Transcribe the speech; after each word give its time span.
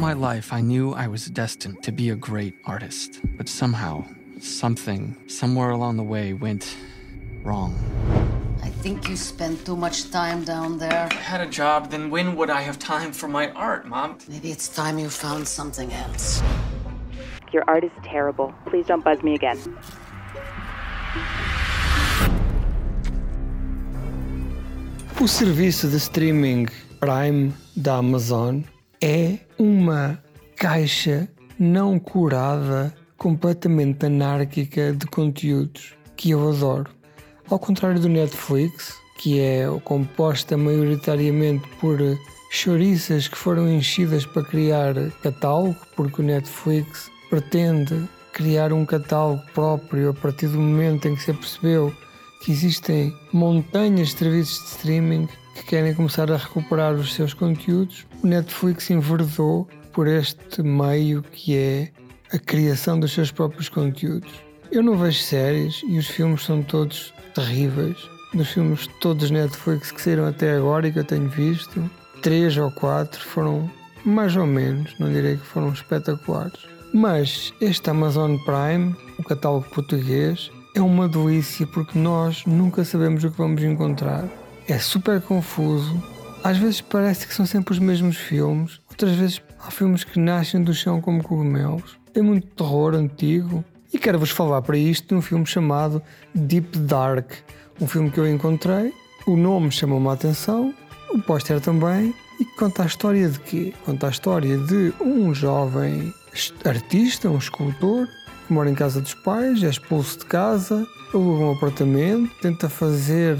life, 0.00 0.52
I 0.52 0.60
knew 0.62 0.94
I 0.94 1.06
was 1.06 1.26
destined 1.26 1.82
to 1.82 1.92
be 1.92 2.08
a 2.10 2.16
great 2.16 2.54
artist. 2.64 3.20
But 3.36 3.48
somehow, 3.48 4.04
something, 4.40 5.14
somewhere 5.26 5.70
along 5.70 5.96
the 5.96 6.02
way, 6.02 6.32
went 6.32 6.76
wrong. 7.44 7.74
I 8.62 8.70
think 8.82 9.08
you 9.08 9.16
spent 9.16 9.64
too 9.66 9.76
much 9.76 10.10
time 10.10 10.44
down 10.44 10.78
there. 10.78 11.06
If 11.10 11.18
I 11.18 11.20
had 11.20 11.40
a 11.40 11.50
job, 11.50 11.90
then 11.90 12.10
when 12.10 12.34
would 12.36 12.48
I 12.48 12.62
have 12.62 12.78
time 12.78 13.12
for 13.12 13.28
my 13.28 13.50
art, 13.52 13.86
Mom? 13.86 14.16
Maybe 14.26 14.50
it's 14.50 14.68
time 14.68 14.98
you 14.98 15.10
found 15.10 15.46
something 15.46 15.92
else. 15.92 16.42
Your 17.52 17.64
art 17.66 17.84
is 17.84 17.92
terrible. 18.02 18.54
Please 18.66 18.86
don't 18.86 19.04
buzz 19.04 19.22
me 19.22 19.34
again. 19.34 19.58
O 25.20 25.28
serviço 25.28 25.90
de 25.90 26.00
streaming 26.00 26.68
Prime 26.98 27.52
da 27.76 27.98
Amazon 27.98 28.64
é 29.02 29.38
uma 29.58 30.22
caixa 30.56 31.28
não 31.58 31.98
curada, 31.98 32.94
completamente 33.16 34.06
anárquica 34.06 34.92
de 34.92 35.06
conteúdos 35.06 35.94
que 36.16 36.30
eu 36.30 36.48
adoro. 36.48 36.90
Ao 37.48 37.58
contrário 37.58 37.98
do 37.98 38.08
Netflix, 38.08 38.94
que 39.18 39.40
é 39.40 39.66
composta 39.84 40.56
maioritariamente 40.56 41.66
por 41.80 41.98
chouriças 42.50 43.26
que 43.26 43.36
foram 43.36 43.68
enchidas 43.68 44.26
para 44.26 44.44
criar 44.44 44.94
catálogo, 45.22 45.76
porque 45.96 46.20
o 46.20 46.24
Netflix 46.24 47.10
pretende 47.28 48.08
criar 48.32 48.72
um 48.72 48.84
catálogo 48.84 49.42
próprio 49.54 50.10
a 50.10 50.14
partir 50.14 50.48
do 50.48 50.58
momento 50.58 51.08
em 51.08 51.14
que 51.14 51.22
se 51.22 51.32
percebeu 51.32 51.94
que 52.40 52.50
existem 52.50 53.14
montanhas 53.32 54.08
de 54.08 54.18
serviços 54.18 54.58
de 54.58 54.70
streaming 54.70 55.28
que 55.54 55.64
querem 55.64 55.94
começar 55.94 56.30
a 56.30 56.36
recuperar 56.36 56.94
os 56.94 57.14
seus 57.14 57.34
conteúdos. 57.34 58.06
O 58.22 58.26
Netflix 58.26 58.90
enverdou 58.90 59.68
por 59.92 60.06
este 60.06 60.62
meio 60.62 61.22
que 61.22 61.56
é 61.56 61.90
a 62.32 62.38
criação 62.38 62.98
dos 62.98 63.12
seus 63.12 63.30
próprios 63.30 63.68
conteúdos. 63.68 64.30
Eu 64.72 64.82
não 64.82 64.96
vejo 64.96 65.20
séries 65.20 65.82
e 65.88 65.98
os 65.98 66.06
filmes 66.06 66.44
são 66.44 66.62
todos 66.62 67.12
terríveis. 67.34 67.96
Dos 68.32 68.48
filmes 68.50 68.88
todos 69.00 69.30
Netflix 69.30 69.90
que 69.90 70.00
saíram 70.00 70.26
até 70.26 70.54
agora 70.54 70.86
e 70.86 70.92
que 70.92 71.00
eu 71.00 71.04
tenho 71.04 71.28
visto, 71.28 71.90
três 72.22 72.56
ou 72.56 72.70
quatro 72.70 73.20
foram 73.20 73.68
mais 74.04 74.36
ou 74.36 74.46
menos, 74.46 74.94
não 74.98 75.12
direi 75.12 75.36
que 75.36 75.44
foram 75.44 75.72
espetaculares. 75.72 76.60
Mas 76.94 77.52
este 77.60 77.90
Amazon 77.90 78.36
Prime, 78.38 78.94
o 79.18 79.22
catálogo 79.24 79.68
português, 79.70 80.50
é 80.74 80.80
uma 80.80 81.08
delícia 81.08 81.66
porque 81.66 81.98
nós 81.98 82.44
nunca 82.46 82.84
sabemos 82.84 83.24
o 83.24 83.30
que 83.30 83.38
vamos 83.38 83.62
encontrar. 83.62 84.24
É 84.68 84.78
super 84.78 85.20
confuso. 85.20 86.02
Às 86.42 86.56
vezes 86.56 86.80
parece 86.80 87.26
que 87.26 87.34
são 87.34 87.44
sempre 87.44 87.72
os 87.72 87.78
mesmos 87.78 88.16
filmes, 88.16 88.80
outras 88.88 89.12
vezes 89.12 89.42
há 89.58 89.70
filmes 89.70 90.04
que 90.04 90.18
nascem 90.18 90.62
do 90.62 90.72
chão 90.72 91.00
como 91.00 91.22
cogumelos. 91.22 91.98
Tem 92.12 92.22
muito 92.22 92.46
terror 92.48 92.94
antigo. 92.94 93.64
E 93.92 93.98
quero-vos 93.98 94.30
falar 94.30 94.62
para 94.62 94.78
isto 94.78 95.08
de 95.08 95.14
um 95.14 95.20
filme 95.20 95.44
chamado 95.44 96.00
Deep 96.34 96.78
Dark, 96.78 97.32
um 97.80 97.88
filme 97.88 98.10
que 98.10 98.20
eu 98.20 98.28
encontrei. 98.28 98.94
O 99.26 99.36
nome 99.36 99.70
chamou-me 99.72 100.08
a 100.08 100.12
atenção, 100.12 100.72
o 101.12 101.20
póster 101.20 101.60
também, 101.60 102.14
e 102.38 102.44
conta 102.44 102.84
a 102.84 102.86
história 102.86 103.28
de 103.28 103.38
quê? 103.40 103.74
Conta 103.84 104.06
a 104.06 104.10
história 104.10 104.56
de 104.56 104.94
um 105.00 105.34
jovem 105.34 106.14
artista, 106.64 107.28
um 107.28 107.36
escultor, 107.36 108.08
que 108.50 108.54
mora 108.54 108.68
em 108.68 108.74
casa 108.74 109.00
dos 109.00 109.14
pais, 109.14 109.62
é 109.62 109.68
expulso 109.68 110.18
de 110.18 110.26
casa, 110.26 110.84
aluga 111.14 111.44
um 111.44 111.52
apartamento, 111.52 112.34
tenta 112.42 112.68
fazer 112.68 113.36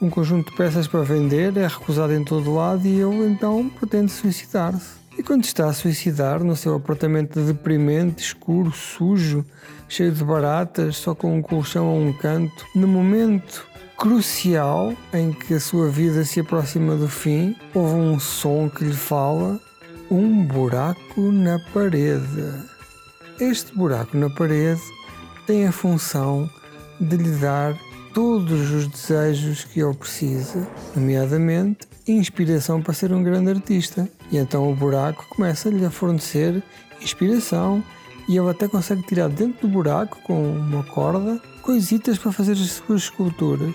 um 0.00 0.08
conjunto 0.08 0.50
de 0.50 0.56
peças 0.56 0.88
para 0.88 1.02
vender, 1.02 1.54
é 1.58 1.66
recusado 1.66 2.14
em 2.14 2.24
todo 2.24 2.54
lado 2.54 2.86
e 2.86 2.98
ele 2.98 3.26
então 3.26 3.68
pretende 3.68 4.10
suicidar-se. 4.10 5.04
E 5.18 5.22
quando 5.22 5.44
está 5.44 5.66
a 5.66 5.72
suicidar 5.74 6.42
no 6.42 6.56
seu 6.56 6.74
apartamento 6.76 7.38
deprimente, 7.40 8.24
escuro, 8.24 8.72
sujo, 8.72 9.44
cheio 9.86 10.10
de 10.10 10.24
baratas, 10.24 10.96
só 10.96 11.14
com 11.14 11.36
um 11.36 11.42
colchão 11.42 11.86
a 11.86 11.92
um 11.92 12.10
canto, 12.14 12.64
no 12.74 12.88
momento 12.88 13.66
crucial 13.98 14.94
em 15.12 15.30
que 15.30 15.52
a 15.52 15.60
sua 15.60 15.90
vida 15.90 16.24
se 16.24 16.40
aproxima 16.40 16.96
do 16.96 17.06
fim, 17.06 17.54
houve 17.74 17.96
um 17.96 18.18
som 18.18 18.70
que 18.70 18.82
lhe 18.82 18.94
fala: 18.94 19.60
um 20.10 20.42
buraco 20.42 21.20
na 21.20 21.58
parede. 21.74 22.73
Este 23.40 23.74
buraco 23.74 24.16
na 24.16 24.30
parede 24.30 24.80
tem 25.44 25.66
a 25.66 25.72
função 25.72 26.48
de 27.00 27.16
lhe 27.16 27.32
dar 27.32 27.76
todos 28.12 28.70
os 28.70 28.86
desejos 28.86 29.64
que 29.64 29.80
ele 29.80 29.94
precisa, 29.94 30.68
nomeadamente 30.94 31.88
inspiração 32.06 32.80
para 32.80 32.94
ser 32.94 33.12
um 33.12 33.24
grande 33.24 33.50
artista. 33.50 34.08
E 34.30 34.36
então 34.36 34.70
o 34.70 34.76
buraco 34.76 35.26
começa-lhe 35.30 35.84
a 35.84 35.90
fornecer 35.90 36.62
inspiração 37.02 37.82
e 38.28 38.36
ele 38.36 38.50
até 38.50 38.68
consegue 38.68 39.02
tirar 39.02 39.28
dentro 39.28 39.66
do 39.66 39.68
buraco 39.68 40.16
com 40.22 40.52
uma 40.52 40.84
corda 40.84 41.40
coisitas 41.60 42.16
para 42.16 42.30
fazer 42.30 42.52
as 42.52 42.70
suas 42.70 43.02
esculturas. 43.02 43.74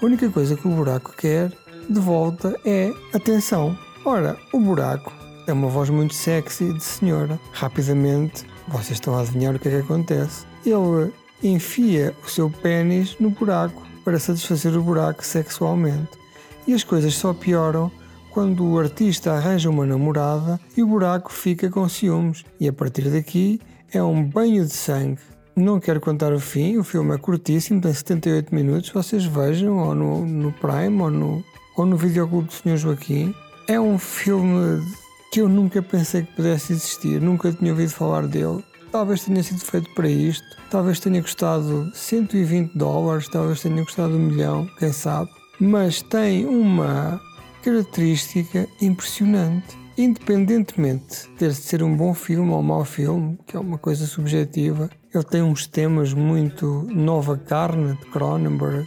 A 0.00 0.06
única 0.06 0.30
coisa 0.30 0.54
que 0.54 0.68
o 0.68 0.70
buraco 0.70 1.12
quer 1.16 1.52
de 1.88 2.00
volta 2.00 2.56
é 2.64 2.92
atenção. 3.12 3.76
Ora, 4.04 4.38
o 4.52 4.60
buraco 4.60 5.12
é 5.48 5.52
uma 5.52 5.68
voz 5.68 5.90
muito 5.90 6.14
sexy 6.14 6.72
de 6.72 6.84
senhora. 6.84 7.40
Rapidamente, 7.52 8.44
vocês 8.68 8.92
estão 8.92 9.14
a 9.14 9.20
adivinhar 9.20 9.54
o 9.54 9.58
que 9.58 9.68
é 9.68 9.70
que 9.72 9.76
acontece. 9.78 10.44
Ele 10.64 11.12
enfia 11.42 12.14
o 12.24 12.28
seu 12.28 12.50
pênis 12.50 13.16
no 13.18 13.30
buraco 13.30 13.82
para 14.04 14.18
satisfazer 14.18 14.76
o 14.76 14.82
buraco 14.82 15.24
sexualmente. 15.24 16.18
E 16.66 16.74
as 16.74 16.84
coisas 16.84 17.14
só 17.14 17.32
pioram 17.32 17.90
quando 18.30 18.64
o 18.64 18.78
artista 18.78 19.32
arranja 19.32 19.68
uma 19.68 19.84
namorada 19.84 20.60
e 20.76 20.82
o 20.82 20.86
buraco 20.86 21.32
fica 21.32 21.68
com 21.68 21.88
ciúmes. 21.88 22.44
E 22.58 22.68
a 22.68 22.72
partir 22.72 23.08
daqui 23.10 23.60
é 23.92 24.02
um 24.02 24.22
banho 24.22 24.64
de 24.64 24.72
sangue. 24.72 25.20
Não 25.56 25.80
quero 25.80 26.00
contar 26.00 26.32
o 26.32 26.38
fim, 26.38 26.76
o 26.76 26.84
filme 26.84 27.14
é 27.14 27.18
curtíssimo, 27.18 27.80
tem 27.80 27.92
78 27.92 28.54
minutos. 28.54 28.90
Vocês 28.90 29.24
vejam 29.24 29.76
ou 29.78 29.94
no, 29.94 30.24
no 30.24 30.52
Prime 30.52 31.02
ou 31.02 31.10
no, 31.10 31.44
ou 31.76 31.84
no 31.84 31.96
Videoclube 31.96 32.46
do 32.46 32.52
Sr. 32.52 32.76
Joaquim. 32.76 33.34
É 33.66 33.78
um 33.78 33.98
filme 33.98 34.82
que 35.30 35.40
eu 35.40 35.48
nunca 35.48 35.80
pensei 35.80 36.22
que 36.22 36.34
pudesse 36.34 36.72
existir, 36.72 37.20
nunca 37.20 37.52
tinha 37.52 37.70
ouvido 37.70 37.90
falar 37.90 38.26
dele. 38.26 38.64
Talvez 38.90 39.24
tenha 39.24 39.42
sido 39.42 39.60
feito 39.60 39.88
para 39.94 40.08
isto, 40.08 40.44
talvez 40.68 40.98
tenha 40.98 41.22
custado 41.22 41.90
120 41.94 42.76
dólares, 42.76 43.28
talvez 43.28 43.60
tenha 43.62 43.84
custado 43.84 44.16
um 44.16 44.18
milhão, 44.18 44.68
quem 44.78 44.92
sabe. 44.92 45.30
Mas 45.60 46.02
tem 46.02 46.46
uma 46.46 47.20
característica 47.62 48.66
impressionante. 48.80 49.78
Independentemente 49.96 51.28
de 51.38 51.54
ser 51.54 51.82
um 51.82 51.94
bom 51.94 52.14
filme 52.14 52.50
ou 52.50 52.60
um 52.60 52.62
mau 52.62 52.84
filme, 52.84 53.38
que 53.46 53.54
é 53.54 53.60
uma 53.60 53.76
coisa 53.76 54.06
subjetiva, 54.06 54.88
ele 55.14 55.24
tem 55.24 55.42
uns 55.42 55.66
temas 55.66 56.14
muito 56.14 56.86
nova 56.90 57.36
carne 57.36 57.94
de 57.96 58.06
Cronenberg 58.06 58.86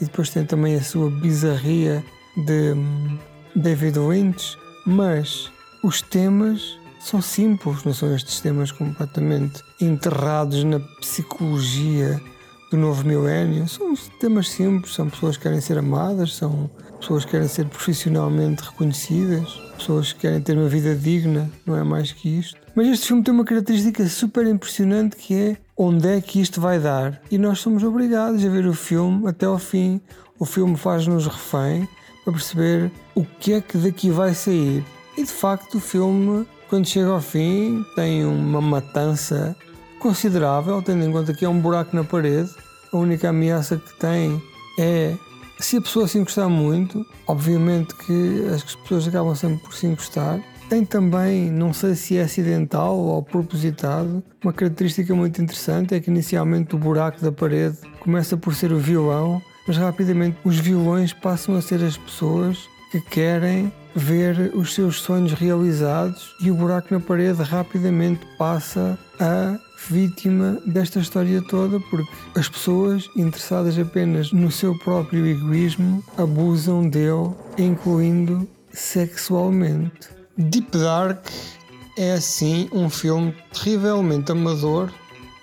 e 0.00 0.04
depois 0.04 0.28
tem 0.28 0.44
também 0.44 0.74
a 0.74 0.82
sua 0.82 1.10
bizarria 1.10 2.04
de 2.36 2.72
hum, 2.72 3.18
David 3.56 3.98
Lynch, 3.98 4.58
mas 4.84 5.50
os 5.82 6.00
temas 6.00 6.78
são 7.00 7.20
simples, 7.20 7.82
não 7.84 7.92
são 7.92 8.14
estes 8.14 8.40
temas 8.40 8.70
completamente 8.70 9.62
enterrados 9.80 10.62
na 10.62 10.78
psicologia 11.00 12.20
do 12.70 12.76
novo 12.76 13.04
milénio. 13.04 13.68
São 13.68 13.94
temas 14.20 14.48
simples, 14.48 14.94
são 14.94 15.10
pessoas 15.10 15.36
que 15.36 15.42
querem 15.42 15.60
ser 15.60 15.78
amadas, 15.78 16.36
são 16.36 16.70
pessoas 17.00 17.24
que 17.24 17.32
querem 17.32 17.48
ser 17.48 17.66
profissionalmente 17.66 18.62
reconhecidas, 18.62 19.50
pessoas 19.76 20.12
que 20.12 20.20
querem 20.20 20.40
ter 20.40 20.56
uma 20.56 20.68
vida 20.68 20.94
digna, 20.94 21.50
não 21.66 21.76
é 21.76 21.82
mais 21.82 22.12
que 22.12 22.38
isto. 22.38 22.56
Mas 22.74 22.86
este 22.86 23.08
filme 23.08 23.24
tem 23.24 23.34
uma 23.34 23.44
característica 23.44 24.06
super 24.06 24.46
impressionante 24.46 25.16
que 25.16 25.34
é 25.34 25.56
onde 25.76 26.08
é 26.08 26.20
que 26.20 26.40
isto 26.40 26.60
vai 26.60 26.78
dar. 26.78 27.20
E 27.30 27.36
nós 27.36 27.58
somos 27.58 27.82
obrigados 27.82 28.44
a 28.44 28.48
ver 28.48 28.66
o 28.66 28.72
filme 28.72 29.28
até 29.28 29.46
ao 29.46 29.58
fim. 29.58 30.00
O 30.38 30.44
filme 30.44 30.76
faz-nos 30.76 31.26
refém 31.26 31.88
para 32.24 32.32
perceber 32.32 32.92
o 33.14 33.24
que 33.24 33.54
é 33.54 33.60
que 33.60 33.76
daqui 33.76 34.10
vai 34.10 34.34
sair. 34.34 34.84
E 35.16 35.24
de 35.24 35.30
facto 35.30 35.76
o 35.76 35.80
filme, 35.80 36.46
quando 36.68 36.86
chega 36.86 37.10
ao 37.10 37.20
fim, 37.20 37.84
tem 37.94 38.24
uma 38.24 38.60
matança 38.60 39.54
considerável, 39.98 40.82
tendo 40.82 41.04
em 41.04 41.12
conta 41.12 41.32
que 41.32 41.44
é 41.44 41.48
um 41.48 41.60
buraco 41.60 41.94
na 41.94 42.02
parede. 42.02 42.50
A 42.92 42.96
única 42.96 43.28
ameaça 43.28 43.76
que 43.76 43.98
tem 43.98 44.42
é 44.78 45.14
se 45.58 45.76
a 45.76 45.80
pessoa 45.80 46.08
se 46.08 46.18
encostar 46.18 46.48
muito, 46.48 47.06
obviamente 47.26 47.94
que 47.94 48.46
as 48.52 48.62
pessoas 48.74 49.06
acabam 49.06 49.34
sempre 49.34 49.58
por 49.58 49.72
se 49.72 49.86
encostar. 49.86 50.40
Tem 50.68 50.84
também, 50.84 51.50
não 51.50 51.72
sei 51.72 51.94
se 51.94 52.16
é 52.16 52.22
acidental 52.22 52.96
ou 52.96 53.22
propositado, 53.22 54.22
uma 54.42 54.52
característica 54.52 55.14
muito 55.14 55.40
interessante 55.40 55.94
é 55.94 56.00
que 56.00 56.10
inicialmente 56.10 56.74
o 56.74 56.78
buraco 56.78 57.20
da 57.20 57.30
parede 57.30 57.76
começa 58.00 58.36
por 58.36 58.54
ser 58.54 58.72
o 58.72 58.78
violão, 58.78 59.40
mas 59.66 59.76
rapidamente 59.76 60.38
os 60.44 60.58
violões 60.58 61.12
passam 61.12 61.54
a 61.54 61.62
ser 61.62 61.82
as 61.84 61.96
pessoas 61.96 62.58
que 62.90 63.00
querem 63.00 63.72
ver 63.94 64.52
os 64.54 64.74
seus 64.74 65.00
sonhos 65.00 65.32
realizados 65.32 66.34
e 66.40 66.50
o 66.50 66.54
buraco 66.54 66.92
na 66.92 67.00
parede 67.00 67.42
rapidamente 67.42 68.26
passa 68.38 68.98
a 69.20 69.58
vítima 69.88 70.58
desta 70.66 71.00
história 71.00 71.42
toda 71.42 71.80
porque 71.80 72.10
as 72.36 72.48
pessoas 72.48 73.08
interessadas 73.16 73.78
apenas 73.78 74.32
no 74.32 74.50
seu 74.50 74.78
próprio 74.78 75.26
egoísmo 75.26 76.02
abusam 76.16 76.88
dele, 76.88 77.34
incluindo 77.58 78.48
sexualmente. 78.72 80.08
Deep 80.38 80.78
Dark 80.78 81.26
é 81.98 82.12
assim 82.12 82.68
um 82.72 82.88
filme 82.88 83.34
terrivelmente 83.52 84.32
amador, 84.32 84.90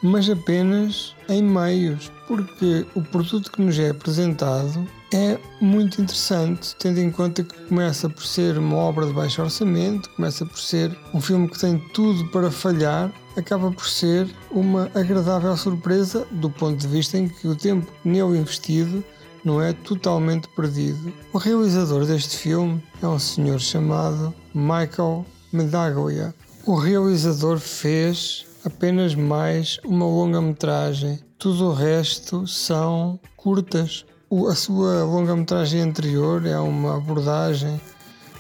mas 0.02 0.30
apenas 0.30 1.16
em 1.28 1.44
meios, 1.44 2.12
porque 2.28 2.86
o 2.96 3.02
produto 3.04 3.52
que 3.52 3.62
nos 3.62 3.78
é 3.78 3.90
apresentado 3.90 4.88
é 5.12 5.40
muito 5.60 6.02
interessante, 6.02 6.76
tendo 6.78 7.00
em 7.00 7.12
conta 7.12 7.44
que 7.44 7.56
começa 7.68 8.10
por 8.10 8.24
ser 8.24 8.58
uma 8.58 8.76
obra 8.76 9.08
de 9.08 9.14
baixo 9.14 9.42
orçamento, 9.42 10.10
começa 10.12 10.46
por 10.46 10.60
ser 10.60 10.96
um 11.14 11.22
filme 11.22 11.50
que 11.50 11.60
tem 11.60 11.80
tudo 11.94 12.28
para 12.30 12.52
falhar, 12.52 13.12
acaba 13.36 13.72
por 13.72 13.88
ser 13.88 14.28
uma 14.52 14.90
agradável 14.94 15.56
surpresa 15.58 16.28
do 16.32 16.50
ponto 16.50 16.78
de 16.78 16.88
vista 16.88 17.18
em 17.18 17.28
que 17.28 17.48
o 17.48 17.56
tempo 17.56 17.92
nele 18.04 18.38
investido 18.38 19.04
não 19.44 19.62
é 19.62 19.74
totalmente 19.74 20.48
perdido. 20.50 21.14
O 21.34 21.38
realizador 21.38 22.06
deste 22.06 22.38
filme 22.38 22.84
é 23.02 23.08
um 23.08 23.20
senhor 23.20 23.60
chamado 23.60 24.34
Michael 24.54 25.26
Medaglia. 25.52 26.34
O 26.66 26.76
realizador 26.76 27.58
fez 27.58 28.46
apenas 28.64 29.16
mais 29.16 29.80
uma 29.86 30.06
longa-metragem. 30.06 31.20
Tudo 31.38 31.70
o 31.70 31.74
resto 31.74 32.46
são 32.46 33.20
curtas. 33.36 34.06
A 34.32 34.54
sua 34.54 35.04
longa-metragem 35.06 35.82
anterior 35.82 36.46
é 36.46 36.60
uma 36.60 36.98
abordagem 36.98 37.82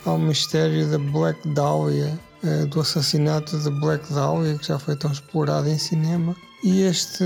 ao 0.06 0.20
mistério 0.20 0.88
da 0.88 1.00
Black 1.00 1.48
Dahlia, 1.48 2.20
eh, 2.44 2.66
do 2.66 2.80
assassinato 2.80 3.58
de 3.58 3.72
Black 3.72 4.14
Dahlia, 4.14 4.56
que 4.60 4.68
já 4.68 4.78
foi 4.78 4.96
tão 4.96 5.12
explorado 5.12 5.68
em 5.68 5.80
cinema. 5.80 6.36
E 6.64 6.84
este 6.84 7.24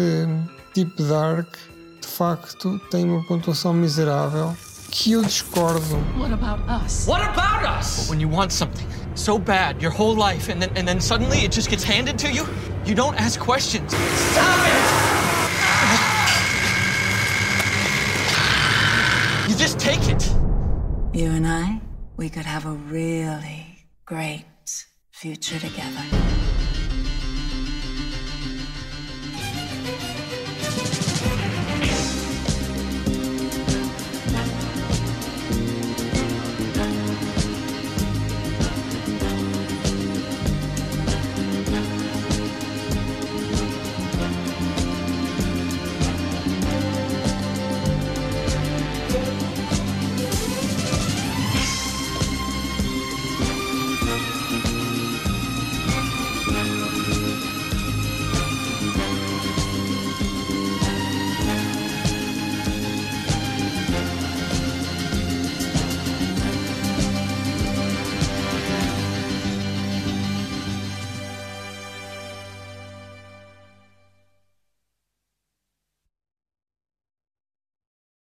Deep 0.74 1.04
Dark, 1.04 1.58
de 2.00 2.08
facto, 2.08 2.80
tem 2.90 3.04
uma 3.04 3.22
pontuação 3.26 3.74
miserável 3.74 4.56
que 4.92 5.12
eu 5.12 5.24
discordo. 5.24 5.98
What 6.18 6.34
about 6.34 6.64
us? 6.86 7.06
What 7.06 7.22
about 7.22 7.66
us? 7.68 8.10
When 8.10 8.22
you 8.22 8.30
want 8.30 8.54
something 8.54 8.88
so 9.14 9.38
bad 9.38 9.84
your 9.84 9.94
whole 9.94 10.16
life 10.16 10.50
and 10.50 10.62
then 10.62 10.70
and 10.78 10.88
then 10.88 11.02
suddenly 11.02 11.44
it 11.44 11.54
just 11.54 11.70
gets 11.70 11.84
handed 11.84 12.18
to 12.20 12.32
you, 12.32 12.48
you 12.86 12.96
don't 12.96 13.20
ask 13.20 13.42
questions. 13.42 13.92
Stop 13.92 14.66
it! 14.66 15.03
Just 19.64 19.80
take 19.80 20.10
it. 20.10 20.30
You 21.14 21.30
and 21.30 21.48
I, 21.48 21.80
we 22.18 22.30
could 22.30 22.44
have 22.44 22.66
a 22.66 22.74
really 22.74 23.88
great 24.06 24.44
future 25.12 25.58
together. 25.58 26.04